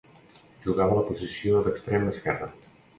Jugava 0.63 0.95
a 0.97 0.97
la 1.01 1.05
posició 1.11 1.63
d'extrem 1.69 2.13
esquerre. 2.17 2.55